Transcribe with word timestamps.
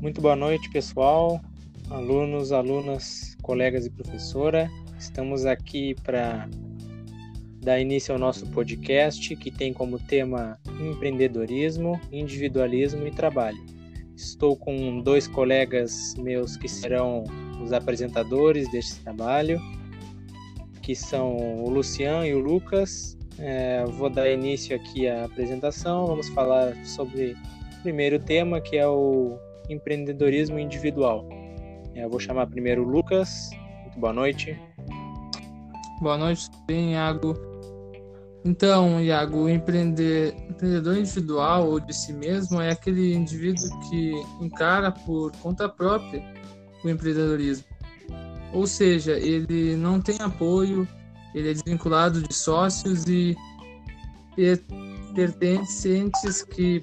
Muito 0.00 0.22
boa 0.22 0.34
noite, 0.34 0.70
pessoal, 0.70 1.38
alunos, 1.90 2.52
alunas, 2.52 3.36
colegas 3.42 3.84
e 3.84 3.90
professora. 3.90 4.70
Estamos 4.98 5.44
aqui 5.44 5.94
para 6.02 6.48
dar 7.60 7.78
início 7.78 8.14
ao 8.14 8.18
nosso 8.18 8.46
podcast, 8.46 9.36
que 9.36 9.50
tem 9.50 9.74
como 9.74 9.98
tema 9.98 10.58
empreendedorismo, 10.80 12.00
individualismo 12.10 13.06
e 13.06 13.10
trabalho. 13.10 13.62
Estou 14.16 14.56
com 14.56 15.02
dois 15.02 15.28
colegas 15.28 16.14
meus 16.16 16.56
que 16.56 16.66
serão 16.66 17.24
os 17.62 17.70
apresentadores 17.70 18.72
deste 18.72 19.02
trabalho, 19.02 19.60
que 20.80 20.96
são 20.96 21.36
o 21.62 21.68
Luciano 21.68 22.24
e 22.24 22.32
o 22.32 22.38
Lucas. 22.38 23.18
É, 23.38 23.84
vou 23.84 24.08
dar 24.08 24.30
início 24.30 24.74
aqui 24.74 25.06
à 25.06 25.26
apresentação. 25.26 26.06
Vamos 26.06 26.30
falar 26.30 26.74
sobre 26.86 27.36
o 27.80 27.82
primeiro 27.82 28.18
tema, 28.18 28.62
que 28.62 28.78
é 28.78 28.88
o 28.88 29.38
empreendedorismo 29.70 30.58
individual. 30.58 31.26
É, 31.94 32.04
eu 32.04 32.10
vou 32.10 32.20
chamar 32.20 32.46
primeiro 32.46 32.82
o 32.82 32.88
Lucas. 32.88 33.50
Muito 33.82 33.98
boa 33.98 34.12
noite. 34.12 34.58
Boa 36.00 36.16
noite, 36.16 36.48
bem, 36.66 36.92
Iago. 36.92 37.36
Então, 38.44 39.00
Iago, 39.00 39.48
empreender, 39.48 40.34
empreendedor 40.48 40.96
individual 40.96 41.68
ou 41.68 41.78
de 41.78 41.94
si 41.94 42.12
mesmo 42.12 42.60
é 42.60 42.70
aquele 42.70 43.14
indivíduo 43.14 43.68
que 43.88 44.12
encara 44.40 44.90
por 44.90 45.30
conta 45.42 45.68
própria 45.68 46.22
o 46.82 46.88
empreendedorismo. 46.88 47.66
Ou 48.52 48.66
seja, 48.66 49.12
ele 49.12 49.76
não 49.76 50.00
tem 50.00 50.16
apoio, 50.20 50.88
ele 51.34 51.50
é 51.50 51.52
desvinculado 51.52 52.22
de 52.22 52.34
sócios 52.34 53.04
e 53.06 53.36
pertencentes 55.14 56.42
que 56.42 56.80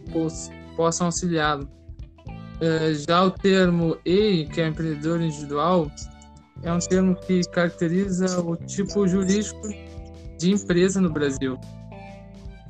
possam 0.76 1.07
auxiliá-lo. 1.07 1.68
É, 2.60 2.94
já 2.94 3.24
o 3.24 3.32
termo 3.32 3.98
EI, 4.04 4.48
que 4.48 4.62
é 4.62 4.68
empreendedor 4.68 5.22
individual, 5.22 5.91
é 6.63 6.74
um 6.74 6.80
termo 6.80 7.16
que 7.16 7.41
caracteriza 7.52 8.41
o 8.41 8.55
tipo 8.55 9.08
jurídico 9.08 9.70
de 10.38 10.52
empresa 10.52 11.00
no 11.00 11.10
Brasil, 11.10 11.60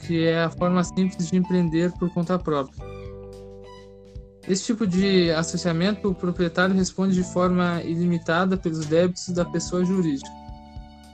que 0.06 0.26
é 0.26 0.44
a 0.44 0.50
forma 0.50 0.84
simples 0.84 1.30
de 1.30 1.38
empreender 1.38 1.92
por 1.94 2.14
conta 2.14 2.38
própria. 2.38 2.86
Esse 4.48 4.66
tipo 4.66 4.88
de 4.88 5.30
associamento, 5.32 6.10
o 6.10 6.16
proprietário 6.16 6.74
responde 6.74 7.16
de 7.16 7.24
forma 7.24 7.82
ilimitada 7.84 8.56
pelos 8.56 8.86
débitos 8.86 9.30
da 9.30 9.44
pessoa 9.44 9.84
jurídica. 9.84 10.30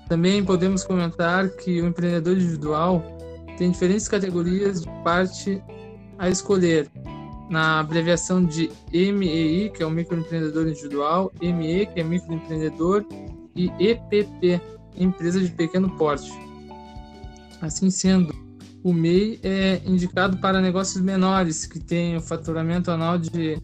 Também 0.07 0.43
podemos 0.43 0.83
comentar 0.83 1.49
que 1.49 1.81
o 1.81 1.87
empreendedor 1.87 2.35
individual 2.35 3.03
tem 3.57 3.71
diferentes 3.71 4.07
categorias 4.07 4.81
de 4.81 4.89
parte 5.03 5.63
a 6.19 6.29
escolher, 6.29 6.89
na 7.49 7.79
abreviação 7.79 8.43
de 8.43 8.71
MEI, 8.91 9.69
que 9.69 9.83
é 9.83 9.85
o 9.85 9.91
microempreendedor 9.91 10.67
individual, 10.67 11.31
ME, 11.41 11.85
que 11.87 11.99
é 11.99 12.03
microempreendedor, 12.03 13.05
e 13.55 13.71
EPP, 13.79 14.61
empresa 14.97 15.39
de 15.39 15.49
pequeno 15.49 15.89
porte. 15.97 16.31
Assim 17.61 17.89
sendo, 17.89 18.33
o 18.83 18.91
MEI 18.93 19.39
é 19.43 19.81
indicado 19.85 20.37
para 20.37 20.59
negócios 20.59 21.01
menores 21.01 21.65
que 21.65 21.79
têm 21.79 22.17
o 22.17 22.21
faturamento 22.21 22.91
anual 22.91 23.17
de 23.17 23.57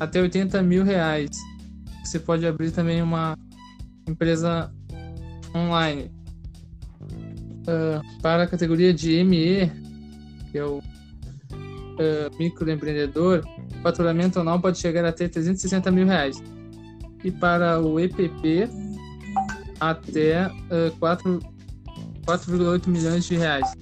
até 0.00 0.20
80 0.20 0.62
mil 0.62 0.84
reais. 0.84 1.30
Você 2.04 2.18
pode 2.18 2.46
abrir 2.46 2.70
também 2.70 3.02
uma 3.02 3.36
empresa 4.08 4.72
online. 5.54 6.10
Uh, 7.62 8.20
para 8.22 8.44
a 8.44 8.46
categoria 8.46 8.94
de 8.94 9.22
ME, 9.24 9.70
que 10.50 10.58
é 10.58 10.64
o 10.64 10.80
uh, 11.96 12.38
microempreendedor, 12.38 13.42
o 13.78 13.82
faturamento 13.82 14.40
anual 14.40 14.60
pode 14.60 14.78
chegar 14.78 15.04
até 15.04 15.28
360 15.28 15.90
mil 15.90 16.06
reais. 16.06 16.42
E 17.24 17.30
para 17.30 17.80
o 17.80 17.98
EPP, 17.98 18.68
até 19.80 20.46
uh, 20.46 20.96
4,8 21.00 22.88
milhões 22.88 23.24
de 23.24 23.36
reais. 23.36 23.72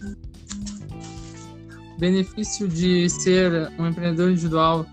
O 1.97 2.01
benefício 2.01 2.67
de 2.67 3.09
ser 3.09 3.71
um 3.79 3.87
empreendedor 3.87 4.31
individual 4.31 4.87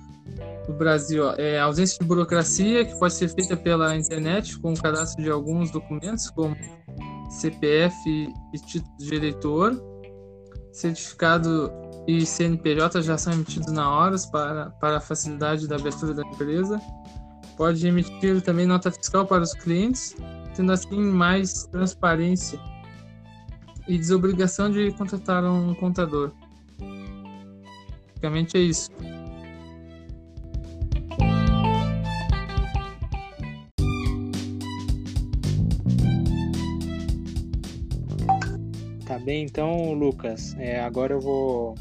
no 0.67 0.75
Brasil 0.75 1.31
é 1.37 1.59
a 1.59 1.63
ausência 1.63 1.97
de 1.99 2.05
burocracia, 2.05 2.85
que 2.85 2.97
pode 2.99 3.13
ser 3.13 3.29
feita 3.29 3.57
pela 3.57 3.95
internet 3.95 4.59
com 4.59 4.73
o 4.73 4.79
cadastro 4.79 5.23
de 5.23 5.29
alguns 5.29 5.71
documentos, 5.71 6.29
como 6.29 6.55
CPF 7.29 7.93
e 8.53 8.59
título 8.59 8.97
de 8.99 9.15
eleitor, 9.15 9.81
certificado 10.71 11.71
e 12.07 12.25
CNPJ 12.25 13.01
já 13.01 13.17
são 13.17 13.33
emitidos 13.33 13.71
na 13.71 13.89
hora 13.89 14.15
para, 14.31 14.69
para 14.71 14.97
a 14.97 15.01
facilidade 15.01 15.67
da 15.67 15.75
abertura 15.75 16.13
da 16.13 16.23
empresa. 16.23 16.81
Pode 17.55 17.85
emitir 17.85 18.41
também 18.41 18.65
nota 18.65 18.91
fiscal 18.91 19.25
para 19.25 19.43
os 19.43 19.53
clientes, 19.53 20.15
tendo 20.55 20.71
assim 20.71 20.99
mais 20.99 21.65
transparência 21.67 22.59
e 23.87 23.97
desobrigação 23.97 24.71
de 24.71 24.91
contratar 24.93 25.43
um 25.43 25.75
contador. 25.75 26.31
Basicamente 28.21 28.57
é 28.57 28.61
isso. 28.61 28.89
Tá 39.05 39.19
bem, 39.19 39.43
então, 39.43 39.93
Lucas. 39.93 40.55
É, 40.57 40.79
agora 40.79 41.13
eu 41.13 41.19
vou 41.19 41.75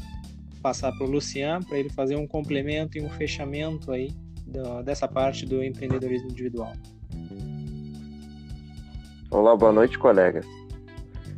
passar 0.61 0.91
para 0.91 1.05
o 1.05 1.09
Lucian 1.09 1.59
para 1.61 1.77
ele 1.77 1.89
fazer 1.89 2.15
um 2.15 2.27
complemento 2.27 2.97
e 2.97 3.01
um 3.01 3.09
fechamento 3.09 3.91
aí 3.91 4.11
do, 4.45 4.83
dessa 4.83 5.07
parte 5.07 5.45
do 5.45 5.63
empreendedorismo 5.63 6.29
individual. 6.29 6.73
Olá, 9.29 9.55
boa 9.55 9.71
noite, 9.71 9.97
colegas. 9.97 10.45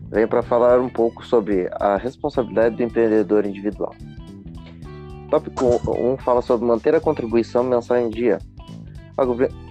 Venho 0.10 0.28
para 0.28 0.44
falar 0.44 0.80
um 0.80 0.90
pouco 0.90 1.26
sobre 1.26 1.70
a 1.74 1.96
responsabilidade 1.96 2.76
do 2.76 2.84
empreendedor 2.84 3.46
individual. 3.46 3.96
Tópico 5.30 5.66
1 5.66 6.18
fala 6.18 6.42
sobre 6.42 6.68
manter 6.68 6.94
a 6.94 7.00
contribuição 7.00 7.64
mensal 7.64 7.98
em 7.98 8.10
dia. 8.10 8.40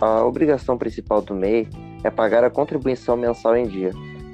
A 0.00 0.24
obrigação 0.24 0.78
principal 0.78 1.20
do 1.20 1.34
MEI 1.34 1.68
é 2.04 2.10
pagar 2.10 2.44
a 2.44 2.50
contribuição 2.50 3.16
mensal 3.16 3.56
em 3.56 3.66
dia, 3.66 3.90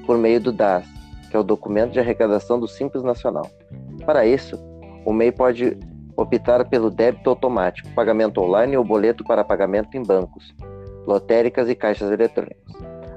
por 0.07 0.17
meio 0.19 0.41
do 0.41 0.53
DAS, 0.53 0.87
que 1.31 1.37
é 1.37 1.39
o 1.39 1.43
Documento 1.43 1.93
de 1.93 2.01
Arrecadação 2.01 2.59
do 2.59 2.69
Simples 2.69 3.03
Nacional. 3.03 3.51
Para 4.05 4.27
isso, 4.27 4.59
o 5.09 5.13
MEI 5.15 5.33
pode 5.33 5.75
optar 6.15 6.69
pelo 6.69 6.91
débito 6.91 7.31
automático, 7.31 7.89
pagamento 7.95 8.43
online 8.43 8.77
ou 8.77 8.85
boleto 8.85 9.25
para 9.25 9.43
pagamento 9.43 9.97
em 9.97 10.03
bancos, 10.03 10.55
lotéricas 11.07 11.67
e 11.71 11.75
caixas 11.75 12.11
eletrônicas. 12.11 12.75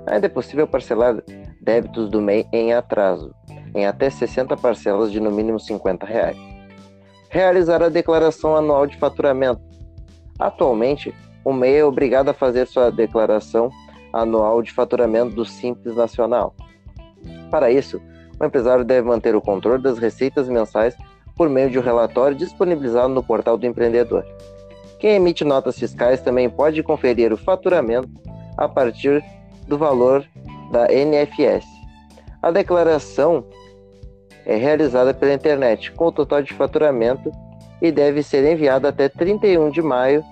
Ainda 0.07 0.28
é 0.28 0.30
possível 0.30 0.66
parcelar 0.66 1.22
débitos 1.59 2.09
do 2.09 2.22
MEI 2.22 2.47
em 2.53 2.72
atraso, 2.72 3.35
em 3.75 3.85
até 3.85 4.09
60 4.09 4.56
parcelas 4.56 5.12
de 5.12 5.19
no 5.19 5.30
mínimo 5.31 5.59
50 5.59 6.06
reais. 6.06 6.38
Realizar 7.28 7.84
a 7.84 7.90
declaração 7.90 8.56
anual 8.56 8.88
de 8.88 8.96
faturamento. 8.97 9.62
Atualmente, 10.40 11.13
o 11.44 11.51
MEI 11.51 11.80
é 11.80 11.85
obrigado 11.85 12.30
a 12.30 12.34
fazer 12.34 12.68
sua 12.68 12.90
declaração 12.90 13.69
anual 14.13 14.62
de 14.62 14.72
faturamento 14.72 15.35
do 15.35 15.44
Simples 15.44 15.97
Nacional. 15.97 16.56
Para 17.50 17.69
isso, 17.69 18.01
o 18.40 18.46
empresário 18.46 18.85
deve 18.85 19.06
manter 19.06 19.35
o 19.35 19.41
controle 19.41 19.84
das 19.84 19.97
receitas 19.97 20.47
mensais 20.47 20.96
por 21.41 21.50
meio 21.50 21.72
de 21.72 21.79
um 21.79 21.81
relatório 21.81 22.38
disponibilizado 22.38 23.09
no 23.09 23.24
portal 23.24 23.57
do 23.57 23.66
empreendedor. 23.66 24.24
Quem 25.00 25.16
emite 25.16 25.44
notas 25.44 25.75
fiscais 25.75 26.22
também 26.22 26.47
pode 26.47 26.84
conferir 26.84 27.34
o 27.34 27.38
faturamento 27.38 28.12
a 28.56 28.69
partir 28.69 29.25
do 29.68 29.75
valor 29.75 30.24
da 30.72 30.85
NFS. 30.85 31.66
A 32.44 32.51
declaração 32.51 33.44
é 34.46 34.56
realizada 34.56 35.15
pela 35.15 35.33
internet 35.33 35.92
com 35.94 36.06
o 36.06 36.12
total 36.12 36.44
de 36.44 36.54
faturamento 36.54 37.31
e 37.81 37.92
deve 37.92 38.21
ser 38.21 38.45
enviada 38.45 38.89
até 38.89 39.10
31 39.10 39.71
de 39.71 39.81
maio 39.81 40.24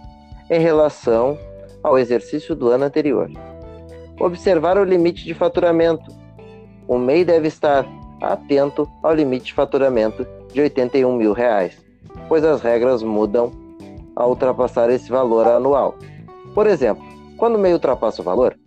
em 0.48 0.60
relação 0.60 1.40
ao 1.82 1.98
exercício 1.98 2.56
do 2.56 2.70
ano 2.70 2.84
anterior. 2.84 3.32
Observar 4.20 4.78
o 4.78 4.84
limite 4.84 5.26
de 5.26 5.34
faturamento. 5.34 6.06
O 6.88 7.00
MEI 7.00 7.26
deve 7.26 7.48
estar 7.48 7.84
atento 8.22 8.90
ao 9.04 9.14
limite 9.14 9.46
de 9.46 9.54
faturamento 9.54 10.26
de 10.54 10.62
81 10.62 11.16
mil 11.16 11.34
reais, 11.34 11.78
pois 12.28 12.44
as 12.44 12.62
regras 12.62 13.04
mudam 13.04 13.52
ao 14.16 14.30
ultrapassar 14.30 14.90
esse 14.90 15.10
valor 15.10 15.48
anual. 15.48 15.96
Por 16.54 16.68
exemplo, 16.68 17.04
quando 17.38 17.56
o 17.56 17.60
MEI 17.60 17.74
ultrapassa 17.74 18.22
o 18.22 18.26
valor, 18.26 18.58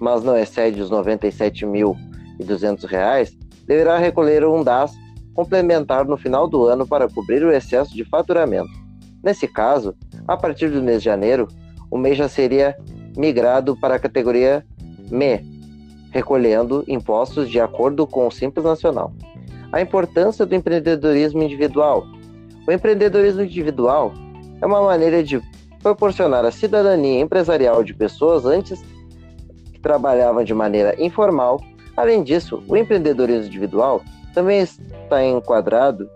mas 0.00 0.22
não 0.22 0.36
excede 0.36 0.80
os 0.80 0.90
97.200 0.90 2.84
reais, 2.84 3.36
deverá 3.66 3.98
recolher 3.98 4.46
um 4.46 4.62
DAS 4.62 4.92
complementar 5.34 6.04
no 6.04 6.16
final 6.16 6.48
do 6.48 6.64
ano 6.66 6.86
para 6.86 7.08
cobrir 7.08 7.42
o 7.44 7.52
excesso 7.52 7.94
de 7.94 8.04
faturamento. 8.04 8.70
Nesse 9.22 9.46
caso, 9.46 9.94
a 10.26 10.36
partir 10.36 10.70
do 10.70 10.82
mês 10.82 10.98
de 10.98 11.06
janeiro, 11.06 11.48
o 11.90 11.98
MEI 11.98 12.14
já 12.14 12.28
seria 12.28 12.76
migrado 13.16 13.76
para 13.76 13.96
a 13.96 13.98
categoria 13.98 14.64
ME, 15.10 15.59
recolhendo 16.10 16.84
impostos 16.86 17.48
de 17.48 17.60
acordo 17.60 18.06
com 18.06 18.26
o 18.26 18.30
Simples 18.30 18.64
Nacional. 18.64 19.12
A 19.72 19.80
importância 19.80 20.44
do 20.44 20.54
empreendedorismo 20.54 21.42
individual. 21.42 22.04
O 22.66 22.72
empreendedorismo 22.72 23.42
individual 23.42 24.12
é 24.60 24.66
uma 24.66 24.82
maneira 24.82 25.22
de 25.22 25.40
proporcionar 25.82 26.44
a 26.44 26.50
cidadania 26.50 27.20
empresarial 27.20 27.82
de 27.82 27.94
pessoas 27.94 28.44
antes 28.44 28.82
que 29.72 29.80
trabalhavam 29.80 30.44
de 30.44 30.52
maneira 30.52 30.94
informal. 31.02 31.60
Além 31.96 32.22
disso, 32.22 32.62
o 32.68 32.76
empreendedorismo 32.76 33.46
individual 33.46 34.02
também 34.34 34.60
está 34.60 35.24
enquadrado 35.24 36.08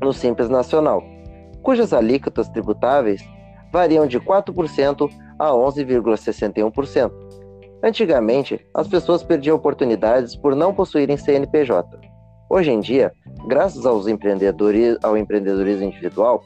no 0.00 0.12
Simples 0.12 0.48
Nacional, 0.48 1.02
cujas 1.62 1.92
alíquotas 1.92 2.48
tributáveis 2.48 3.22
variam 3.72 4.06
de 4.06 4.20
4% 4.20 5.10
a 5.38 5.50
11,61%. 5.50 7.25
Antigamente, 7.86 8.66
as 8.74 8.88
pessoas 8.88 9.22
perdiam 9.22 9.54
oportunidades 9.54 10.34
por 10.34 10.56
não 10.56 10.74
possuírem 10.74 11.16
CNPJ. 11.16 12.00
Hoje 12.50 12.72
em 12.72 12.80
dia, 12.80 13.12
graças 13.46 13.86
aos 13.86 14.08
empreendedores, 14.08 14.98
ao 15.04 15.16
empreendedorismo 15.16 15.84
individual, 15.84 16.42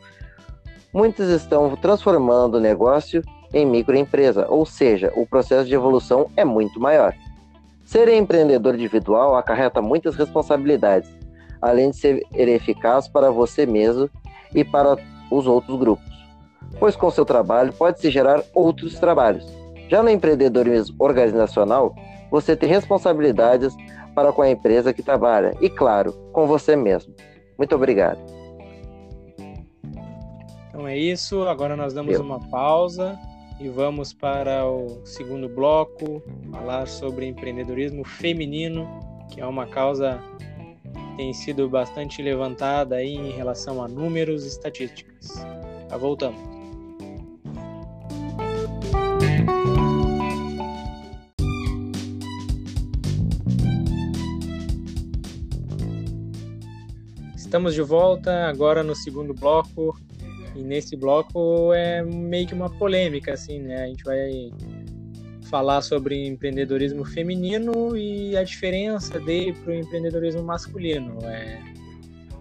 muitos 0.93 1.31
estão 1.31 1.75
transformando 1.77 2.59
o 2.59 2.61
negócio 2.61 3.23
em 3.55 3.65
microempresa, 3.65 4.47
ou 4.51 4.67
seja, 4.67 5.11
o 5.17 5.27
processo 5.27 5.67
de 5.67 5.75
evolução 5.75 6.31
é 6.37 6.45
muito 6.45 6.79
maior. 6.79 7.15
Ser 7.87 8.07
empreendedor 8.09 8.75
individual 8.75 9.35
acarreta 9.35 9.81
muitas 9.81 10.17
responsabilidades, 10.17 11.11
além 11.63 11.89
de 11.91 11.97
ser 11.97 12.27
eficaz 12.35 13.09
para 13.09 13.31
você 13.31 13.65
mesmo 13.65 14.11
e 14.55 14.63
para 14.63 14.99
os 15.31 15.47
outros 15.47 15.79
grupos, 15.79 16.05
pois 16.79 16.95
com 16.95 17.11
seu 17.11 17.25
trabalho 17.25 17.73
pode-se 17.73 18.11
gerar 18.11 18.43
outros 18.55 19.01
trabalhos. 19.01 19.60
Já 19.91 20.05
no 20.05 20.09
empreendedorismo 20.09 20.95
organizacional, 21.01 21.93
você 22.31 22.55
tem 22.55 22.69
responsabilidades 22.69 23.75
para 24.15 24.33
com 24.33 24.41
a 24.41 24.49
empresa 24.49 24.95
que 24.95 25.03
trabalha 25.03 25.53
e, 25.61 25.69
claro, 25.69 26.13
com 26.33 26.47
você 26.47 26.77
mesmo. 26.77 27.13
Muito 27.59 27.75
obrigado. 27.75 28.21
Então 30.69 30.87
é 30.87 30.97
isso. 30.97 31.43
Agora 31.43 31.77
nós 31.77 31.93
damos 31.93 32.15
Eu. 32.15 32.23
uma 32.23 32.39
pausa 32.39 33.19
e 33.59 33.69
vamos 33.69 34.13
para 34.13 34.65
o 34.65 35.05
segundo 35.05 35.49
bloco 35.49 36.23
falar 36.53 36.87
sobre 36.87 37.27
empreendedorismo 37.27 38.05
feminino, 38.05 38.89
que 39.29 39.41
é 39.41 39.47
uma 39.47 39.67
causa 39.67 40.23
que 40.85 41.17
tem 41.17 41.35
sido 41.35 41.69
bastante 41.69 42.23
levantada 42.23 42.95
aí 42.95 43.17
em 43.17 43.33
relação 43.33 43.83
a 43.83 43.89
números 43.89 44.45
e 44.45 44.49
estatísticas. 44.49 45.45
Já 45.91 45.97
voltamos. 45.97 46.60
Estamos 57.51 57.75
de 57.75 57.83
volta 57.83 58.47
agora 58.47 58.81
no 58.85 58.95
segundo 58.95 59.35
bloco 59.35 59.99
e 60.55 60.63
nesse 60.63 60.95
bloco 60.97 61.73
é 61.75 62.01
meio 62.01 62.47
que 62.47 62.55
uma 62.55 62.71
polêmica 62.71 63.33
assim, 63.33 63.59
né? 63.59 63.83
A 63.83 63.87
gente 63.89 64.05
vai 64.05 64.53
falar 65.51 65.83
sobre 65.83 66.29
empreendedorismo 66.29 67.05
feminino 67.05 67.97
e 67.97 68.37
a 68.37 68.45
diferença 68.45 69.19
dele 69.19 69.53
para 69.53 69.73
o 69.73 69.75
empreendedorismo 69.75 70.45
masculino. 70.45 71.19
É, 71.25 71.61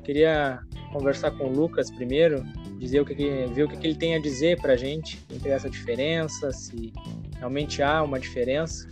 queria 0.04 0.60
conversar 0.94 1.32
com 1.32 1.46
o 1.46 1.52
Lucas 1.52 1.90
primeiro, 1.90 2.46
dizer 2.78 3.02
o 3.02 3.06
que, 3.06 3.16
ver 3.16 3.64
o 3.64 3.68
que, 3.68 3.88
ele 3.88 3.96
tem 3.96 4.14
a 4.14 4.20
dizer 4.20 4.62
para 4.62 4.74
a 4.74 4.78
gente 4.78 5.26
entre 5.34 5.50
essa 5.50 5.68
diferença, 5.72 6.52
se 6.52 6.94
realmente 7.36 7.82
há 7.82 8.04
uma 8.04 8.20
diferença. 8.20 8.88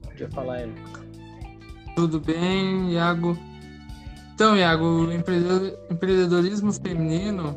Podia 0.00 0.30
falar 0.30 0.66
Lucas. 0.66 1.04
Tudo 1.94 2.18
bem, 2.18 2.94
Iago? 2.94 3.49
Então, 4.40 4.56
Iago, 4.56 4.86
o 4.86 5.12
empreendedorismo 5.12 6.72
feminino 6.72 7.54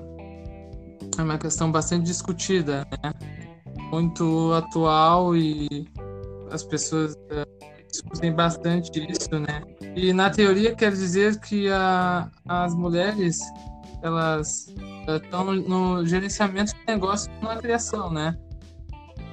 é 1.17 1.21
uma 1.21 1.37
questão 1.37 1.71
bastante 1.71 2.03
discutida, 2.03 2.85
né? 3.01 3.13
Muito 3.89 4.51
atual 4.51 5.33
e 5.33 5.87
as 6.51 6.61
pessoas 6.61 7.13
uh, 7.13 7.87
discutem 7.89 8.33
bastante 8.33 8.99
isso, 9.09 9.29
né? 9.39 9.61
E 9.95 10.11
na 10.11 10.29
teoria 10.29 10.75
quer 10.75 10.91
dizer 10.91 11.39
que 11.39 11.69
a, 11.69 12.29
as 12.45 12.75
mulheres 12.75 13.39
elas 14.01 14.67
estão 15.07 15.47
uh, 15.47 15.53
no 15.53 16.05
gerenciamento 16.05 16.73
de 16.75 16.85
negócio 16.85 17.31
na 17.41 17.55
criação, 17.55 18.11
né? 18.11 18.37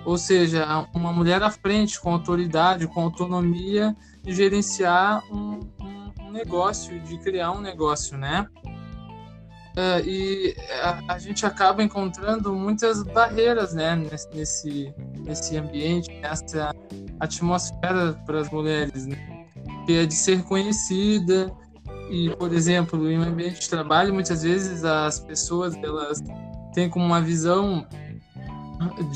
Ou 0.04 0.16
seja, 0.16 0.86
uma 0.94 1.12
mulher 1.12 1.42
à 1.42 1.50
frente, 1.50 2.00
com 2.00 2.12
autoridade, 2.12 2.86
com 2.86 3.02
autonomia 3.02 3.92
de 4.22 4.32
gerenciar 4.32 5.20
um, 5.32 5.49
um 6.30 6.32
negócio, 6.32 6.98
de 7.00 7.18
criar 7.18 7.50
um 7.50 7.60
negócio, 7.60 8.16
né? 8.16 8.46
Uh, 9.76 10.04
e 10.04 10.56
a, 10.82 11.14
a, 11.14 11.18
gente 11.18 11.44
acaba 11.46 11.82
encontrando 11.82 12.52
muitas 12.52 13.02
barreiras, 13.04 13.72
né, 13.72 13.96
nesse, 14.32 14.92
nesse 15.20 15.56
ambiente, 15.56 16.10
nessa 16.20 16.74
atmosfera 17.20 18.12
para 18.26 18.40
as 18.40 18.50
mulheres, 18.50 19.06
né? 19.06 19.46
que 19.86 19.98
é 19.98 20.06
de 20.06 20.14
ser 20.14 20.42
conhecida 20.42 21.52
e, 22.10 22.30
por 22.30 22.52
exemplo, 22.52 23.08
em 23.08 23.18
um 23.18 23.22
ambiente 23.22 23.60
de 23.60 23.70
trabalho, 23.70 24.12
muitas 24.12 24.42
vezes 24.42 24.84
as 24.84 25.20
pessoas 25.20 25.76
elas 25.76 26.20
têm 26.74 26.90
como 26.90 27.04
uma 27.04 27.20
visão 27.20 27.86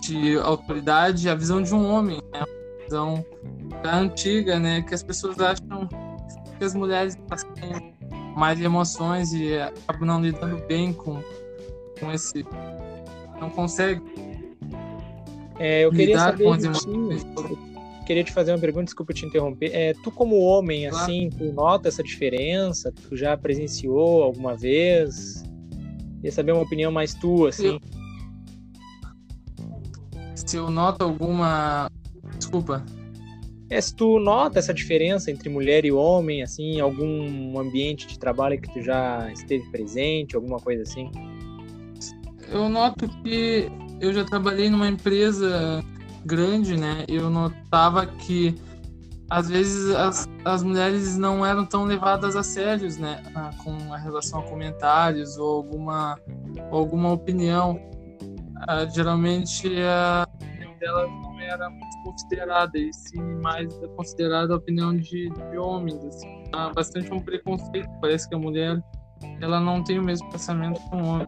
de 0.02 0.38
autoridade 0.38 1.28
a 1.28 1.34
visão 1.34 1.60
de 1.60 1.74
um 1.74 1.90
homem, 1.90 2.22
né? 2.32 2.42
a 2.42 2.84
visão 2.84 3.24
da 3.82 3.96
antiga, 3.96 4.58
né, 4.60 4.82
que 4.82 4.94
as 4.94 5.02
pessoas 5.02 5.38
acham 5.40 5.88
que 6.58 6.64
as 6.64 6.74
mulheres 6.74 7.16
têm 7.54 7.94
mais 8.36 8.60
emoções 8.60 9.32
e 9.32 9.56
acabam 9.58 10.06
não 10.06 10.20
lidando 10.20 10.62
bem 10.66 10.92
com, 10.92 11.22
com 11.98 12.12
esse. 12.12 12.44
Não 13.40 13.50
consegue. 13.50 14.02
É, 15.58 15.84
eu 15.84 15.90
queria 15.90 16.18
saber. 16.18 16.44
Com. 16.44 17.74
Queria 18.04 18.22
te 18.22 18.32
fazer 18.32 18.52
uma 18.52 18.58
pergunta, 18.58 18.84
desculpa 18.84 19.14
te 19.14 19.24
interromper. 19.24 19.70
É, 19.72 19.94
tu, 20.02 20.10
como 20.10 20.38
homem, 20.38 20.88
claro. 20.90 21.04
assim, 21.04 21.30
tu 21.30 21.52
nota 21.52 21.88
essa 21.88 22.02
diferença? 22.02 22.92
Tu 22.92 23.16
já 23.16 23.36
presenciou 23.36 24.22
alguma 24.22 24.54
vez? 24.54 25.42
Queria 26.16 26.32
saber 26.32 26.52
uma 26.52 26.62
opinião 26.62 26.92
mais 26.92 27.14
tua, 27.14 27.48
assim. 27.48 27.80
Se 30.34 30.56
eu 30.56 30.70
noto 30.70 31.02
alguma. 31.02 31.90
Desculpa, 32.36 32.84
é 33.70 33.80
se 33.80 33.94
tu 33.94 34.18
nota 34.18 34.58
essa 34.58 34.74
diferença 34.74 35.30
entre 35.30 35.48
mulher 35.48 35.84
e 35.84 35.92
homem, 35.92 36.42
assim, 36.42 36.80
algum 36.80 37.58
ambiente 37.58 38.06
de 38.06 38.18
trabalho 38.18 38.60
que 38.60 38.72
tu 38.72 38.82
já 38.82 39.30
esteve 39.32 39.68
presente, 39.70 40.36
alguma 40.36 40.58
coisa 40.58 40.82
assim? 40.82 41.10
Eu 42.50 42.68
noto 42.68 43.08
que 43.22 43.70
eu 44.00 44.12
já 44.12 44.24
trabalhei 44.24 44.68
numa 44.68 44.88
empresa 44.88 45.82
grande, 46.24 46.76
né? 46.76 47.04
Eu 47.08 47.30
notava 47.30 48.06
que 48.06 48.54
às 49.30 49.48
vezes 49.48 49.94
as, 49.94 50.28
as 50.44 50.62
mulheres 50.62 51.16
não 51.16 51.44
eram 51.44 51.64
tão 51.64 51.84
levadas 51.84 52.36
a 52.36 52.42
sérios, 52.42 52.98
né? 52.98 53.22
Com 53.62 53.92
a 53.92 53.96
relação 53.96 54.40
a 54.40 54.42
comentários 54.42 55.38
ou 55.38 55.56
alguma, 55.56 56.18
alguma 56.70 57.12
opinião. 57.12 57.80
Uh, 58.68 58.88
geralmente 58.94 59.68
a 59.82 60.26
dela 60.78 61.06
não 61.06 61.33
era 61.44 61.70
muito 61.70 62.02
considerada, 62.04 62.78
e 62.78 62.92
sim 62.92 63.22
mais 63.42 63.72
considerada 63.96 64.54
a 64.54 64.56
opinião 64.56 64.96
de, 64.96 65.30
de 65.30 65.58
homens. 65.58 66.02
Assim. 66.04 66.44
Há 66.52 66.70
bastante 66.70 67.12
um 67.12 67.20
preconceito, 67.20 67.88
parece 68.00 68.28
que 68.28 68.34
a 68.34 68.38
mulher 68.38 68.82
ela 69.40 69.60
não 69.60 69.82
tem 69.82 69.98
o 69.98 70.02
mesmo 70.02 70.28
pensamento 70.30 70.80
que 70.88 70.96
o 70.96 71.04
homem. 71.04 71.26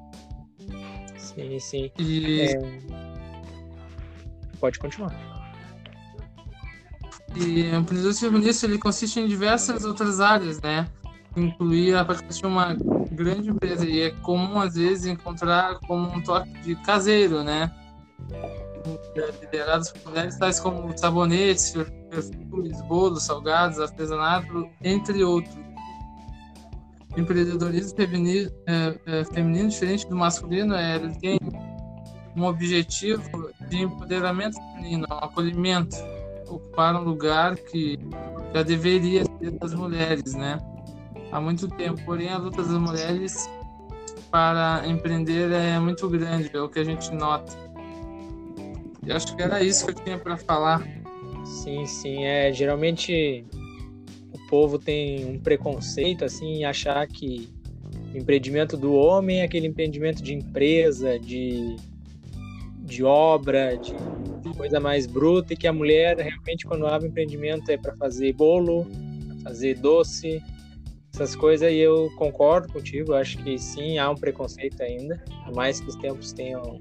Sim, 1.16 1.58
sim. 1.58 1.90
E... 1.98 2.40
É... 2.40 2.58
Pode 4.58 4.78
continuar. 4.78 5.14
E 7.34 7.62
o 7.70 7.76
empreendedorismo 7.76 8.30
feminista 8.30 8.66
ele 8.66 8.78
consiste 8.78 9.20
em 9.20 9.26
diversas 9.26 9.84
outras 9.84 10.20
áreas, 10.20 10.60
né? 10.62 10.88
Incluir 11.36 11.94
a 11.94 12.04
participação 12.04 12.48
de 12.48 12.56
uma 12.56 12.74
grande 13.12 13.50
empresa 13.50 13.84
e 13.86 14.00
é 14.00 14.10
comum 14.22 14.58
às 14.58 14.74
vezes 14.74 15.04
encontrar 15.04 15.78
como 15.80 16.08
um 16.08 16.22
toque 16.22 16.50
de 16.60 16.74
caseiro, 16.76 17.44
né? 17.44 17.70
Lideradas 19.40 19.92
por 19.92 20.10
mulheres, 20.10 20.38
tais 20.38 20.60
como 20.60 20.96
sabonetes, 20.96 21.74
perfumes, 22.10 22.80
bolos, 22.82 23.24
salgados, 23.24 23.80
artesanato, 23.80 24.68
entre 24.82 25.22
outros. 25.24 25.56
O 27.16 27.20
empreendedorismo 27.20 27.96
feminino, 27.96 28.50
é, 28.66 28.98
é, 29.06 29.24
feminino, 29.24 29.68
diferente 29.68 30.08
do 30.08 30.16
masculino, 30.16 30.74
é, 30.74 30.96
ele 30.96 31.14
tem 31.18 31.38
um 32.36 32.44
objetivo 32.44 33.50
de 33.68 33.82
empoderamento 33.82 34.56
feminino, 34.56 35.06
um 35.10 35.14
acolhimento, 35.14 35.96
ocupar 36.46 36.94
um 36.94 37.04
lugar 37.04 37.56
que 37.56 37.98
já 38.54 38.62
deveria 38.62 39.24
ser 39.24 39.50
das 39.52 39.74
mulheres, 39.74 40.34
né? 40.34 40.58
Há 41.32 41.40
muito 41.40 41.68
tempo. 41.68 42.00
Porém, 42.04 42.28
a 42.28 42.38
luta 42.38 42.62
das 42.62 42.78
mulheres 42.78 43.48
para 44.30 44.82
empreender 44.86 45.50
é 45.50 45.78
muito 45.78 46.08
grande, 46.08 46.50
é 46.52 46.60
o 46.60 46.68
que 46.68 46.78
a 46.78 46.84
gente 46.84 47.10
nota. 47.12 47.65
E 49.06 49.12
acho 49.12 49.36
que 49.36 49.42
era 49.42 49.62
isso 49.62 49.86
que 49.86 49.92
eu 49.92 50.04
tinha 50.04 50.18
para 50.18 50.36
falar. 50.36 50.86
Sim, 51.44 51.86
sim. 51.86 52.24
É, 52.24 52.52
geralmente 52.52 53.44
o 54.32 54.48
povo 54.48 54.78
tem 54.78 55.24
um 55.24 55.38
preconceito 55.38 56.24
assim 56.24 56.56
em 56.56 56.64
achar 56.64 57.06
que 57.06 57.48
empreendimento 58.14 58.76
do 58.76 58.94
homem 58.94 59.40
é 59.40 59.44
aquele 59.44 59.66
empreendimento 59.66 60.22
de 60.22 60.34
empresa, 60.34 61.18
de 61.18 61.76
de 62.86 63.02
obra, 63.02 63.76
de 63.76 63.96
coisa 64.56 64.78
mais 64.78 65.06
bruta, 65.06 65.52
e 65.52 65.56
que 65.56 65.66
a 65.66 65.72
mulher 65.72 66.16
realmente, 66.16 66.64
quando 66.64 66.86
abre 66.86 67.08
empreendimento, 67.08 67.68
é 67.68 67.76
para 67.76 67.94
fazer 67.96 68.32
bolo, 68.32 68.86
fazer 69.42 69.74
doce, 69.74 70.40
essas 71.12 71.34
coisas, 71.34 71.72
e 71.72 71.78
eu 71.78 72.08
concordo 72.16 72.72
contigo, 72.72 73.12
acho 73.14 73.38
que 73.38 73.58
sim, 73.58 73.98
há 73.98 74.08
um 74.08 74.14
preconceito 74.14 74.80
ainda, 74.82 75.20
por 75.44 75.54
mais 75.54 75.80
que 75.80 75.88
os 75.88 75.96
tempos 75.96 76.32
tenham. 76.32 76.80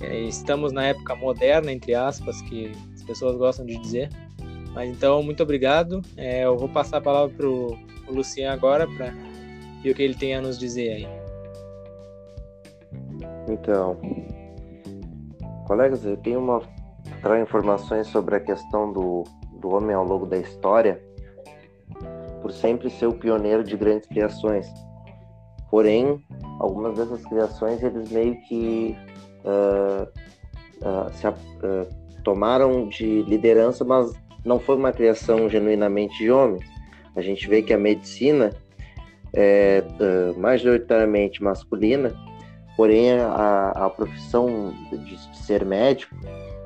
É, 0.00 0.20
estamos 0.20 0.72
na 0.72 0.86
época 0.86 1.14
moderna, 1.14 1.70
entre 1.70 1.94
aspas, 1.94 2.40
que 2.42 2.72
as 2.94 3.02
pessoas 3.02 3.36
gostam 3.36 3.66
de 3.66 3.76
dizer. 3.76 4.08
Mas 4.72 4.88
então, 4.88 5.22
muito 5.22 5.42
obrigado. 5.42 6.00
É, 6.16 6.44
eu 6.44 6.56
vou 6.56 6.68
passar 6.68 6.98
a 6.98 7.00
palavra 7.00 7.34
para 7.36 7.46
o 7.46 7.76
Luciano 8.08 8.52
agora 8.52 8.86
para 8.86 9.12
ver 9.82 9.90
o 9.90 9.94
que 9.94 10.02
ele 10.02 10.14
tem 10.14 10.34
a 10.34 10.40
nos 10.40 10.58
dizer 10.58 10.90
aí. 10.92 11.08
Então, 13.48 13.96
colegas, 15.66 16.04
eu 16.04 16.16
tenho 16.16 16.38
uma 16.38 16.62
trago 17.20 17.42
informações 17.42 18.06
sobre 18.06 18.36
a 18.36 18.40
questão 18.40 18.92
do, 18.92 19.24
do 19.60 19.70
homem 19.70 19.94
ao 19.94 20.04
longo 20.04 20.26
da 20.26 20.38
história, 20.38 21.02
por 22.40 22.52
sempre 22.52 22.88
ser 22.88 23.06
o 23.06 23.12
pioneiro 23.12 23.62
de 23.62 23.76
grandes 23.76 24.08
criações. 24.08 24.66
Porém, 25.70 26.24
algumas 26.58 26.96
dessas 26.96 27.24
criações 27.26 27.82
eles 27.82 28.10
meio 28.10 28.40
que 28.42 28.96
uh, 29.44 30.06
se, 31.12 31.26
uh, 31.26 31.34
tomaram 32.24 32.88
de 32.88 33.22
liderança, 33.22 33.84
mas 33.84 34.12
não 34.44 34.58
foi 34.58 34.76
uma 34.76 34.92
criação 34.92 35.48
genuinamente 35.48 36.18
de 36.18 36.30
homens. 36.30 36.64
A 37.16 37.20
gente 37.20 37.48
vê 37.48 37.62
que 37.62 37.72
a 37.72 37.78
medicina 37.78 38.52
é 39.34 39.82
majoritariamente 40.36 41.42
masculina 41.42 42.14
Porém, 42.80 43.12
a, 43.12 43.72
a 43.74 43.90
profissão 43.90 44.72
de 44.90 45.36
ser 45.36 45.66
médico 45.66 46.16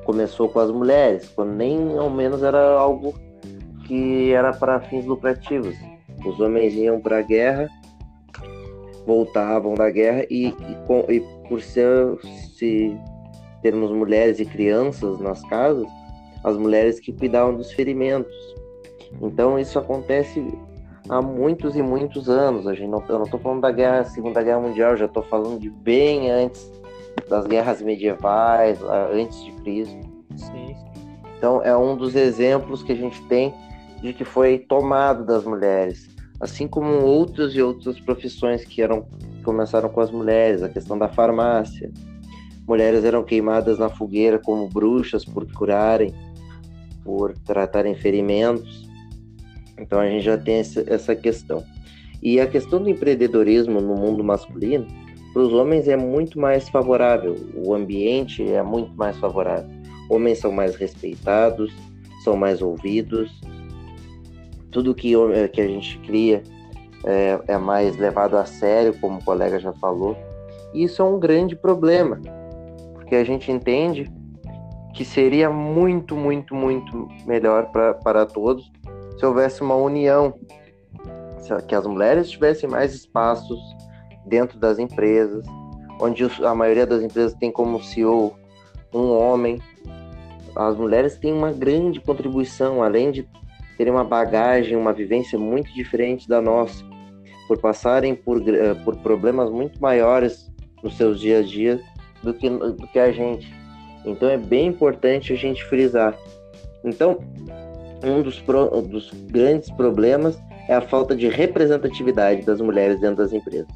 começou 0.05 0.47
com 0.47 0.59
as 0.59 0.71
mulheres, 0.71 1.27
quando 1.35 1.51
nem 1.51 1.97
ao 1.97 2.09
menos 2.09 2.41
era 2.41 2.79
algo 2.79 3.13
que 3.85 4.31
era 4.31 4.53
para 4.53 4.79
fins 4.79 5.05
lucrativos. 5.05 5.75
Os 6.25 6.39
homens 6.39 6.73
iam 6.73 7.01
para 7.01 7.17
a 7.17 7.21
guerra, 7.21 7.67
voltavam 9.05 9.73
da 9.73 9.89
guerra 9.89 10.25
e, 10.29 10.47
e, 10.47 11.13
e 11.13 11.19
por 11.49 11.61
ser, 11.61 12.17
se 12.57 12.97
termos 13.61 13.91
mulheres 13.91 14.39
e 14.39 14.45
crianças 14.45 15.19
nas 15.19 15.41
casas, 15.43 15.87
as 16.43 16.57
mulheres 16.57 16.99
que 16.99 17.11
cuidavam 17.11 17.55
dos 17.55 17.71
ferimentos. 17.71 18.33
Então 19.21 19.57
isso 19.57 19.79
acontece 19.79 20.53
há 21.09 21.21
muitos 21.21 21.75
e 21.75 21.81
muitos 21.81 22.29
anos. 22.29 22.67
A 22.67 22.73
gente 22.73 22.89
não, 22.89 23.03
eu 23.07 23.15
não 23.15 23.23
estou 23.23 23.39
falando 23.39 23.61
da 23.61 23.71
guerra, 23.71 24.03
Segunda 24.05 24.43
Guerra 24.43 24.59
Mundial, 24.59 24.95
já 24.95 25.05
estou 25.05 25.23
falando 25.23 25.59
de 25.59 25.69
bem 25.69 26.29
antes 26.29 26.71
das 27.29 27.47
guerras 27.47 27.81
medievais, 27.81 28.79
antes 29.11 29.43
de 29.43 29.51
Cristo. 29.53 29.97
Sim. 30.35 30.75
Então 31.37 31.61
é 31.63 31.75
um 31.75 31.95
dos 31.95 32.15
exemplos 32.15 32.83
que 32.83 32.91
a 32.91 32.95
gente 32.95 33.21
tem 33.23 33.53
de 34.01 34.13
que 34.13 34.23
foi 34.23 34.59
tomado 34.59 35.25
das 35.25 35.43
mulheres, 35.43 36.07
assim 36.39 36.67
como 36.67 37.03
outras 37.03 37.55
e 37.55 37.61
outras 37.61 37.99
profissões 37.99 38.63
que 38.63 38.81
eram 38.81 39.07
começaram 39.43 39.89
com 39.89 40.01
as 40.01 40.11
mulheres, 40.11 40.63
a 40.63 40.69
questão 40.69 40.97
da 40.97 41.07
farmácia. 41.07 41.91
Mulheres 42.67 43.03
eram 43.03 43.23
queimadas 43.23 43.77
na 43.77 43.89
fogueira 43.89 44.39
como 44.39 44.67
bruxas 44.67 45.23
por 45.23 45.45
curarem, 45.53 46.13
por 47.03 47.37
tratarem 47.39 47.95
ferimentos. 47.95 48.89
Então 49.79 49.99
a 49.99 50.09
gente 50.09 50.23
já 50.23 50.37
tem 50.37 50.55
essa 50.55 51.15
questão. 51.15 51.63
E 52.23 52.39
a 52.39 52.47
questão 52.47 52.81
do 52.81 52.89
empreendedorismo 52.89 53.79
no 53.79 53.95
mundo 53.95 54.23
masculino, 54.23 54.87
para 55.31 55.43
os 55.43 55.53
homens 55.53 55.87
é 55.87 55.97
muito 55.97 56.39
mais 56.39 56.69
favorável, 56.69 57.35
o 57.53 57.73
ambiente 57.73 58.41
é 58.41 58.63
muito 58.63 58.95
mais 58.95 59.17
favorável. 59.17 59.69
Homens 60.09 60.39
são 60.39 60.51
mais 60.51 60.75
respeitados, 60.75 61.71
são 62.23 62.35
mais 62.35 62.61
ouvidos, 62.61 63.29
tudo 64.71 64.95
que, 64.95 65.13
que 65.53 65.61
a 65.61 65.67
gente 65.67 65.99
cria 65.99 66.41
é, 67.05 67.39
é 67.47 67.57
mais 67.57 67.95
levado 67.97 68.35
a 68.37 68.45
sério, 68.45 68.95
como 68.99 69.19
o 69.19 69.23
colega 69.23 69.59
já 69.59 69.73
falou. 69.73 70.17
Isso 70.73 71.01
é 71.01 71.05
um 71.05 71.19
grande 71.19 71.55
problema, 71.55 72.19
porque 73.05 73.15
a 73.15 73.23
gente 73.23 73.51
entende 73.51 74.11
que 74.95 75.05
seria 75.05 75.47
muito, 75.47 76.15
muito, 76.15 76.55
muito 76.55 77.07
melhor 77.27 77.71
para 77.71 78.25
todos 78.25 78.71
se 79.19 79.25
houvesse 79.25 79.61
uma 79.61 79.75
união, 79.75 80.33
que 81.67 81.75
as 81.75 81.85
mulheres 81.85 82.31
tivessem 82.31 82.67
mais 82.67 82.95
espaços 82.95 83.59
dentro 84.25 84.57
das 84.57 84.79
empresas, 84.79 85.45
onde 86.01 86.25
a 86.43 86.55
maioria 86.55 86.87
das 86.87 87.03
empresas 87.03 87.35
tem 87.35 87.51
como 87.51 87.81
CEO 87.81 88.33
um 88.91 89.11
homem. 89.11 89.61
As 90.55 90.75
mulheres 90.75 91.15
têm 91.17 91.31
uma 91.31 91.51
grande 91.51 92.01
contribuição, 92.01 92.81
além 92.81 93.11
de 93.11 93.29
terem 93.77 93.93
uma 93.93 94.03
bagagem, 94.03 94.75
uma 94.75 94.91
vivência 94.91 95.37
muito 95.37 95.71
diferente 95.75 96.27
da 96.27 96.41
nossa, 96.41 96.83
por 97.47 97.59
passarem 97.59 98.15
por, 98.15 98.41
eh, 98.49 98.73
por 98.83 98.95
problemas 98.97 99.51
muito 99.51 99.79
maiores 99.79 100.51
nos 100.81 100.97
seus 100.97 101.19
dias 101.19 101.45
a 101.45 101.47
dia 101.47 101.94
do 102.25 102.33
que, 102.33 102.49
do 102.49 102.87
que 102.91 102.99
a 102.99 103.11
gente. 103.11 103.53
Então 104.05 104.29
é 104.29 104.37
bem 104.37 104.67
importante 104.67 105.31
a 105.31 105.35
gente 105.35 105.63
frisar. 105.65 106.17
Então, 106.83 107.19
um 108.03 108.21
dos, 108.21 108.39
pro, 108.39 108.81
dos 108.81 109.11
grandes 109.31 109.71
problemas 109.71 110.37
é 110.67 110.73
a 110.75 110.81
falta 110.81 111.15
de 111.15 111.27
representatividade 111.27 112.43
das 112.43 112.59
mulheres 112.59 112.99
dentro 112.99 113.17
das 113.17 113.31
empresas. 113.31 113.67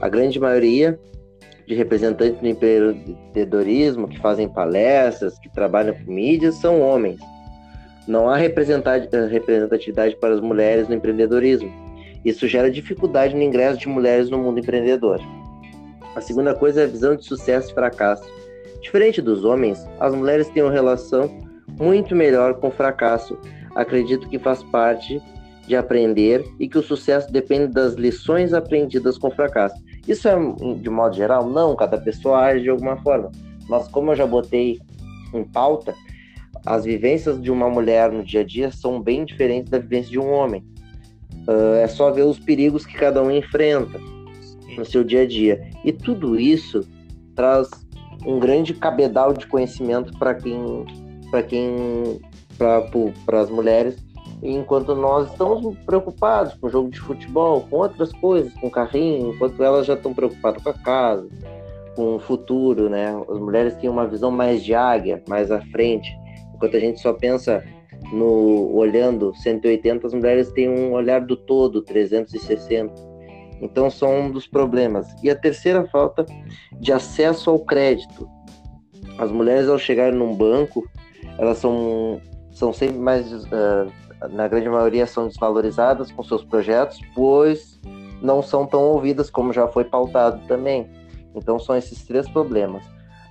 A 0.00 0.08
grande 0.08 0.38
maioria 0.38 0.98
de 1.66 1.74
representantes 1.74 2.40
do 2.40 2.46
empreendedorismo 2.46 4.08
que 4.08 4.18
fazem 4.20 4.48
palestras, 4.48 5.38
que 5.38 5.48
trabalham 5.48 5.94
com 5.94 6.12
mídias, 6.12 6.56
são 6.56 6.80
homens. 6.80 7.18
Não 8.06 8.28
há 8.28 8.36
representatividade 8.36 10.16
para 10.16 10.34
as 10.34 10.40
mulheres 10.40 10.88
no 10.88 10.94
empreendedorismo. 10.94 11.72
Isso 12.24 12.46
gera 12.46 12.70
dificuldade 12.70 13.34
no 13.34 13.42
ingresso 13.42 13.78
de 13.78 13.88
mulheres 13.88 14.28
no 14.28 14.38
mundo 14.38 14.60
empreendedor. 14.60 15.20
A 16.14 16.20
segunda 16.20 16.54
coisa 16.54 16.82
é 16.82 16.84
a 16.84 16.88
visão 16.88 17.16
de 17.16 17.24
sucesso 17.24 17.70
e 17.70 17.74
fracasso. 17.74 18.24
Diferente 18.80 19.20
dos 19.20 19.44
homens, 19.44 19.86
as 19.98 20.14
mulheres 20.14 20.48
têm 20.48 20.62
uma 20.62 20.72
relação 20.72 21.28
muito 21.78 22.14
melhor 22.14 22.54
com 22.54 22.68
o 22.68 22.70
fracasso 22.70 23.38
acredito 23.74 24.28
que 24.28 24.38
faz 24.38 24.62
parte 24.64 25.20
de 25.66 25.74
aprender 25.74 26.44
e 26.60 26.68
que 26.68 26.78
o 26.78 26.82
sucesso 26.82 27.30
depende 27.32 27.68
das 27.68 27.94
lições 27.94 28.52
aprendidas 28.52 29.18
com 29.18 29.28
o 29.28 29.34
fracasso. 29.34 29.82
Isso 30.06 30.28
é 30.28 30.36
de 30.76 30.90
modo 30.90 31.16
geral? 31.16 31.48
Não, 31.48 31.74
cada 31.74 31.98
pessoa 31.98 32.40
age 32.40 32.64
de 32.64 32.70
alguma 32.70 32.96
forma. 32.98 33.32
Mas 33.68 33.88
como 33.88 34.12
eu 34.12 34.16
já 34.16 34.26
botei 34.26 34.78
em 35.32 35.42
pauta, 35.42 35.94
as 36.66 36.84
vivências 36.84 37.40
de 37.40 37.50
uma 37.50 37.68
mulher 37.68 38.12
no 38.12 38.22
dia 38.22 38.42
a 38.42 38.44
dia 38.44 38.70
são 38.70 39.00
bem 39.00 39.24
diferentes 39.24 39.70
da 39.70 39.78
vivência 39.78 40.10
de 40.10 40.18
um 40.18 40.30
homem. 40.30 40.62
Uh, 41.48 41.76
é 41.82 41.86
só 41.86 42.10
ver 42.10 42.22
os 42.22 42.38
perigos 42.38 42.86
que 42.86 42.94
cada 42.94 43.22
um 43.22 43.30
enfrenta 43.30 43.98
no 44.76 44.84
seu 44.84 45.04
dia 45.04 45.22
a 45.22 45.26
dia. 45.26 45.68
E 45.84 45.92
tudo 45.92 46.38
isso 46.38 46.80
traz 47.34 47.68
um 48.26 48.38
grande 48.38 48.74
cabedal 48.74 49.32
de 49.32 49.46
conhecimento 49.46 50.16
para 50.18 50.34
quem, 50.34 50.84
quem 51.48 52.20
para 52.56 53.40
as 53.40 53.50
mulheres, 53.50 53.96
enquanto 54.42 54.94
nós 54.94 55.30
estamos 55.30 55.76
preocupados 55.84 56.54
com 56.54 56.68
jogo 56.68 56.90
de 56.90 57.00
futebol, 57.00 57.62
com 57.68 57.76
outras 57.76 58.12
coisas, 58.12 58.52
com 58.54 58.70
carrinho, 58.70 59.32
enquanto 59.32 59.62
elas 59.62 59.86
já 59.86 59.94
estão 59.94 60.14
preocupadas 60.14 60.62
com 60.62 60.70
a 60.70 60.74
casa, 60.74 61.28
com 61.96 62.16
o 62.16 62.18
futuro, 62.18 62.88
né? 62.88 63.14
As 63.28 63.38
mulheres 63.38 63.74
têm 63.76 63.88
uma 63.88 64.06
visão 64.06 64.30
mais 64.30 64.62
de 64.62 64.74
águia, 64.74 65.22
mais 65.28 65.50
à 65.50 65.60
frente, 65.72 66.10
enquanto 66.54 66.76
a 66.76 66.80
gente 66.80 67.00
só 67.00 67.12
pensa 67.12 67.64
no 68.12 68.74
olhando 68.74 69.34
180, 69.34 70.06
as 70.06 70.14
mulheres 70.14 70.52
têm 70.52 70.68
um 70.68 70.92
olhar 70.92 71.20
do 71.20 71.36
todo, 71.36 71.82
360. 71.82 73.13
Então 73.64 73.90
são 73.90 74.20
um 74.20 74.30
dos 74.30 74.46
problemas. 74.46 75.06
E 75.22 75.30
a 75.30 75.34
terceira 75.34 75.86
falta 75.86 76.26
de 76.78 76.92
acesso 76.92 77.48
ao 77.48 77.58
crédito. 77.58 78.28
As 79.18 79.32
mulheres 79.32 79.68
ao 79.68 79.78
chegarem 79.78 80.18
num 80.18 80.34
banco, 80.34 80.86
elas 81.38 81.58
são 81.58 82.20
são 82.52 82.72
sempre 82.72 82.98
mais, 82.98 83.32
uh, 83.32 83.90
na 84.30 84.46
grande 84.46 84.68
maioria, 84.68 85.06
são 85.06 85.26
desvalorizadas 85.26 86.12
com 86.12 86.22
seus 86.22 86.44
projetos, 86.44 87.00
pois 87.12 87.80
não 88.22 88.42
são 88.42 88.64
tão 88.64 88.80
ouvidas 88.82 89.28
como 89.28 89.52
já 89.52 89.66
foi 89.66 89.84
pautado 89.84 90.40
também. 90.46 90.88
Então 91.34 91.58
são 91.58 91.76
esses 91.76 92.04
três 92.04 92.28
problemas. 92.28 92.84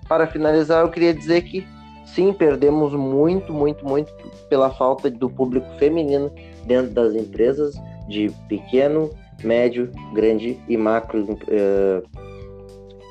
Para 0.10 0.28
finalizar, 0.28 0.82
eu 0.84 0.90
queria 0.90 1.14
dizer 1.14 1.44
que 1.44 1.66
sim, 2.06 2.34
perdemos 2.34 2.94
muito, 2.94 3.54
muito, 3.54 3.86
muito 3.86 4.14
pela 4.50 4.70
falta 4.72 5.10
do 5.10 5.30
público 5.30 5.70
feminino 5.78 6.30
dentro 6.66 6.92
das 6.92 7.16
empresas 7.16 7.74
de 8.10 8.30
pequeno, 8.50 9.10
médio, 9.44 9.92
grande 10.14 10.60
e 10.68 10.78
macro 10.78 11.24
uh, 11.24 12.04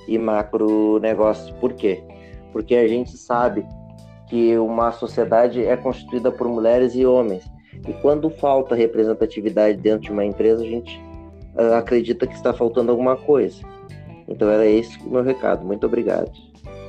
e 0.06 0.18
macro 0.18 0.98
negócios. 1.00 1.50
Por 1.58 1.72
quê? 1.74 2.02
Porque 2.52 2.74
a 2.74 2.86
gente 2.86 3.16
sabe 3.16 3.64
que 4.28 4.56
uma 4.58 4.92
sociedade 4.92 5.64
é 5.64 5.76
constituída 5.76 6.30
por 6.30 6.48
mulheres 6.48 6.94
e 6.94 7.04
homens. 7.04 7.44
E 7.86 7.92
quando 7.94 8.30
falta 8.30 8.74
representatividade 8.74 9.78
dentro 9.78 10.02
de 10.02 10.12
uma 10.12 10.24
empresa, 10.24 10.62
a 10.62 10.66
gente 10.66 11.00
uh, 11.54 11.74
acredita 11.74 12.26
que 12.26 12.34
está 12.34 12.52
faltando 12.52 12.90
alguma 12.90 13.16
coisa. 13.16 13.62
Então 14.28 14.48
era 14.48 14.66
esse 14.66 14.98
o 15.00 15.10
meu 15.10 15.22
recado. 15.22 15.64
Muito 15.64 15.86
obrigado. 15.86 16.30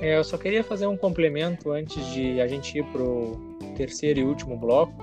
É, 0.02 0.18
eu 0.18 0.24
só 0.24 0.38
queria 0.38 0.64
fazer 0.64 0.86
um 0.86 0.98
complemento 0.98 1.72
antes 1.72 2.06
de 2.08 2.42
a 2.42 2.48
gente 2.48 2.78
ir 2.78 2.84
pro 2.86 3.40
terceiro 3.76 4.20
e 4.20 4.24
último 4.24 4.58
bloco. 4.58 4.94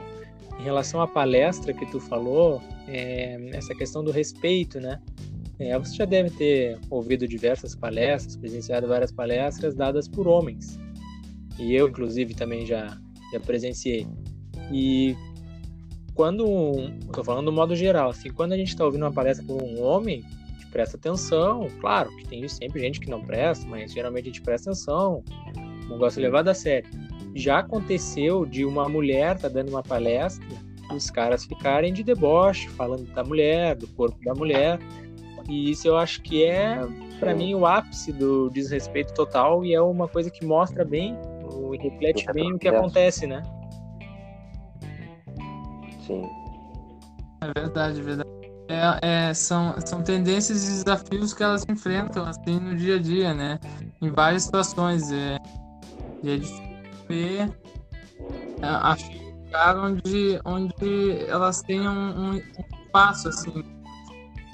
Em 0.60 0.62
relação 0.62 1.00
à 1.00 1.08
palestra 1.08 1.72
que 1.72 1.86
tu 1.86 1.98
falou, 1.98 2.60
é, 2.86 3.48
essa 3.54 3.74
questão 3.74 4.04
do 4.04 4.10
respeito, 4.10 4.78
né? 4.78 5.00
É, 5.58 5.78
você 5.78 5.96
já 5.96 6.04
deve 6.04 6.28
ter 6.28 6.78
ouvido 6.90 7.26
diversas 7.26 7.74
palestras, 7.74 8.36
presenciado 8.36 8.86
várias 8.86 9.10
palestras 9.10 9.74
dadas 9.74 10.06
por 10.06 10.28
homens. 10.28 10.78
E 11.58 11.74
eu, 11.74 11.88
inclusive, 11.88 12.34
também 12.34 12.66
já, 12.66 12.98
já 13.32 13.40
presenciei. 13.40 14.06
E 14.70 15.16
quando, 16.14 16.44
estou 17.06 17.24
falando 17.24 17.46
do 17.46 17.52
modo 17.52 17.74
geral, 17.74 18.10
assim, 18.10 18.28
quando 18.28 18.52
a 18.52 18.56
gente 18.56 18.68
está 18.68 18.84
ouvindo 18.84 19.02
uma 19.02 19.12
palestra 19.12 19.46
por 19.46 19.62
um 19.62 19.82
homem, 19.82 20.22
a 20.46 20.52
gente 20.52 20.66
presta 20.70 20.98
atenção. 20.98 21.68
Claro 21.80 22.14
que 22.18 22.28
tem 22.28 22.46
sempre 22.48 22.80
gente 22.80 23.00
que 23.00 23.08
não 23.08 23.22
presta, 23.22 23.66
mas 23.66 23.92
geralmente 23.92 24.24
a 24.24 24.26
gente 24.26 24.42
presta 24.42 24.70
atenção, 24.70 25.24
não 25.88 25.96
gosta 25.96 26.20
de 26.20 26.26
levar 26.26 26.42
da 26.42 26.52
sério. 26.52 26.90
Já 27.34 27.60
aconteceu 27.60 28.44
de 28.44 28.64
uma 28.64 28.88
mulher 28.88 29.38
tá 29.38 29.48
dando 29.48 29.70
uma 29.70 29.82
palestra, 29.82 30.46
os 30.94 31.10
caras 31.10 31.44
ficarem 31.44 31.92
de 31.92 32.02
deboche, 32.02 32.68
falando 32.70 33.04
da 33.12 33.22
mulher, 33.22 33.76
do 33.76 33.86
corpo 33.88 34.18
da 34.24 34.34
mulher. 34.34 34.78
E 35.48 35.70
isso 35.70 35.86
eu 35.88 35.96
acho 35.96 36.22
que 36.22 36.44
é, 36.44 36.80
para 37.18 37.34
mim, 37.34 37.54
o 37.54 37.66
ápice 37.66 38.12
do 38.12 38.50
desrespeito 38.50 39.12
total 39.14 39.64
e 39.64 39.74
é 39.74 39.80
uma 39.80 40.08
coisa 40.08 40.30
que 40.30 40.44
mostra 40.44 40.84
bem, 40.84 41.16
e 41.72 41.76
reflete 41.76 42.26
bem 42.32 42.54
o 42.54 42.58
que 42.58 42.68
acontece, 42.68 43.26
né? 43.26 43.42
Sim. 46.06 46.28
É 47.42 47.60
verdade, 47.60 48.00
é 48.00 48.02
verdade. 48.02 48.30
É, 48.68 49.28
é, 49.28 49.34
são, 49.34 49.74
são 49.84 50.02
tendências 50.02 50.64
e 50.64 50.84
desafios 50.84 51.34
que 51.34 51.42
elas 51.42 51.64
enfrentam 51.68 52.24
assim 52.24 52.60
no 52.60 52.76
dia 52.76 52.96
a 52.96 52.98
dia, 52.98 53.34
né? 53.34 53.58
Em 54.00 54.10
várias 54.10 54.44
situações. 54.44 55.10
É, 55.10 55.36
e 56.22 56.30
é 56.30 56.36
difícil 56.36 56.69
ver 57.10 57.52
é, 58.62 58.66
a 58.66 58.96
lugar 59.44 59.76
onde, 59.78 60.40
onde 60.44 61.26
elas 61.26 61.60
tenham 61.62 61.92
um, 61.92 62.30
um 62.30 62.36
espaço, 62.84 63.28
assim. 63.28 63.64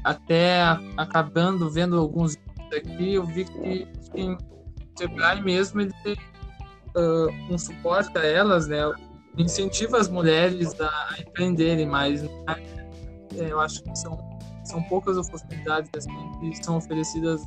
Até 0.03 0.63
acabando 0.97 1.69
vendo 1.71 1.99
alguns 1.99 2.37
aqui, 2.73 3.15
eu 3.15 3.25
vi 3.25 3.45
que 3.45 3.89
assim, 3.99 4.35
o 4.35 4.99
Sebrae 4.99 5.43
mesmo 5.43 5.81
ele 5.81 5.93
tem 6.03 6.15
uh, 6.97 7.53
um 7.53 7.59
suporte 7.59 8.17
a 8.17 8.25
elas, 8.25 8.69
né? 8.69 8.79
incentiva 9.37 9.99
as 9.99 10.09
mulheres 10.09 10.81
a 10.81 11.21
empreenderem 11.21 11.87
mais. 11.87 12.23
Né? 12.23 12.31
É, 13.37 13.53
eu 13.53 13.61
acho 13.61 13.83
que 13.83 13.97
são, 13.97 14.19
são 14.65 14.83
poucas 14.85 15.19
oportunidades 15.19 15.91
assim, 15.97 16.11
que 16.41 16.65
são 16.65 16.77
oferecidas 16.77 17.43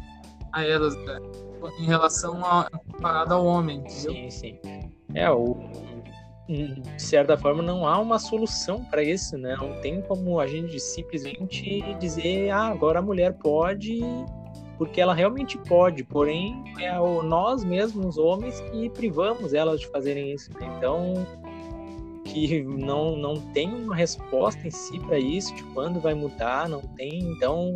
a 0.51 0.63
elas 0.63 0.95
né? 0.95 1.19
em 1.79 1.85
relação 1.85 2.45
a 2.45 2.69
comparado 2.69 3.33
ao 3.33 3.45
homem. 3.45 3.79
Entendeu? 3.79 4.13
Sim, 4.13 4.29
sim. 4.29 4.78
É, 5.13 5.29
o, 5.29 5.57
de 6.49 6.81
certa 6.97 7.37
forma 7.37 7.61
não 7.61 7.87
há 7.87 7.99
uma 7.99 8.17
solução 8.17 8.83
para 8.85 9.03
isso, 9.03 9.37
né? 9.37 9.55
Não 9.59 9.79
tem 9.81 10.01
como 10.01 10.39
a 10.39 10.47
gente 10.47 10.79
simplesmente 10.79 11.81
dizer, 11.99 12.49
ah, 12.49 12.67
agora 12.67 12.99
a 12.99 13.01
mulher 13.01 13.33
pode, 13.33 13.99
porque 14.77 14.99
ela 14.99 15.13
realmente 15.13 15.57
pode, 15.57 16.03
porém 16.03 16.63
é 16.79 16.97
nós 17.23 17.63
mesmos, 17.63 18.17
homens, 18.17 18.59
que 18.61 18.89
privamos 18.89 19.53
elas 19.53 19.79
de 19.79 19.87
fazerem 19.87 20.33
isso. 20.33 20.51
Né? 20.53 20.73
Então, 20.77 21.13
que 22.25 22.63
não, 22.63 23.15
não 23.15 23.35
tem 23.35 23.71
uma 23.71 23.95
resposta 23.95 24.67
em 24.67 24.71
si 24.71 24.99
para 24.99 25.19
isso, 25.19 25.53
de 25.55 25.63
quando 25.65 25.99
vai 25.99 26.15
mudar, 26.15 26.67
não 26.67 26.81
tem. 26.81 27.19
Então, 27.19 27.73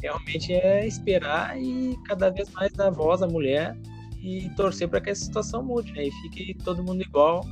realmente 0.00 0.52
é 0.52 0.86
esperar 0.86 1.60
e 1.60 1.98
cada 2.06 2.30
vez 2.30 2.48
mais 2.50 2.72
dar 2.72 2.90
voz 2.90 3.20
à 3.22 3.26
mulher 3.26 3.76
e 4.22 4.50
torcer 4.56 4.88
para 4.88 5.00
que 5.00 5.10
essa 5.10 5.24
situação 5.24 5.62
mude, 5.62 5.92
né? 5.92 6.06
E 6.06 6.10
fique 6.10 6.54
todo 6.62 6.82
mundo 6.82 7.02
igual 7.02 7.44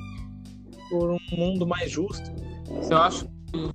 por 0.91 1.11
um 1.11 1.19
mundo 1.37 1.67
mais 1.67 1.91
justo. 1.91 2.31
Eu 2.91 2.99
acho 2.99 3.27
que. 3.27 3.71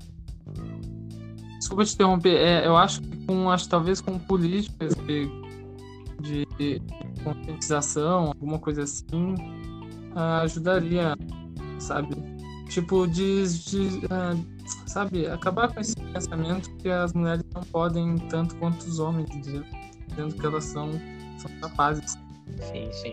Desculpa 1.58 1.86
te 1.86 1.94
interromper, 1.94 2.36
é, 2.36 2.68
eu 2.68 2.76
acho 2.76 3.02
que 3.02 3.26
com, 3.26 3.50
acho, 3.50 3.70
talvez 3.70 4.02
com 4.02 4.20
políticas 4.20 4.94
de, 4.96 6.46
de, 6.58 6.82
conscientização, 7.24 8.28
alguma 8.28 8.60
coisa 8.60 8.84
assim, 8.84 9.36
ajudaria, 10.14 11.16
sabe? 11.80 12.34
tipo, 12.74 13.08
de, 13.08 13.48
de 13.48 14.06
uh, 14.06 14.46
sabe, 14.88 15.28
acabar 15.28 15.72
com 15.72 15.80
esse 15.80 15.96
pensamento 15.96 16.76
que 16.78 16.90
as 16.90 17.14
mulheres 17.14 17.44
não 17.54 17.62
podem 17.64 18.18
tanto 18.30 18.56
quanto 18.56 18.82
os 18.84 19.00
homens? 19.00 19.30
Sendo 20.16 20.36
que 20.36 20.46
elas 20.46 20.64
são, 20.66 20.90
são 21.38 21.52
capazes. 21.62 22.18
Sim, 22.64 22.92
sim. 22.92 23.12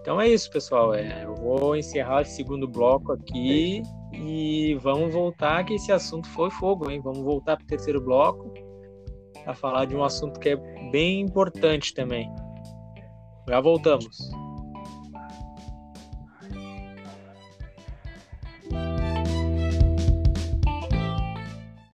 Então 0.00 0.20
é 0.20 0.28
isso, 0.28 0.50
pessoal. 0.50 0.94
É, 0.94 1.24
eu 1.24 1.34
vou 1.34 1.74
encerrar 1.76 2.22
esse 2.22 2.36
segundo 2.36 2.68
bloco 2.68 3.12
aqui 3.12 3.82
e 4.12 4.74
vamos 4.82 5.12
voltar 5.14 5.64
que 5.64 5.74
esse 5.74 5.90
assunto 5.90 6.28
foi 6.28 6.50
fogo, 6.50 6.90
hein? 6.90 7.00
Vamos 7.02 7.20
voltar 7.20 7.56
para 7.56 7.64
o 7.64 7.66
terceiro 7.66 8.00
bloco 8.00 8.52
para 9.44 9.54
falar 9.54 9.86
de 9.86 9.96
um 9.96 10.04
assunto 10.04 10.38
que 10.40 10.50
é 10.50 10.56
bem 10.90 11.20
importante 11.20 11.94
também. 11.94 12.30
Já 13.48 13.60
voltamos. 13.60 14.30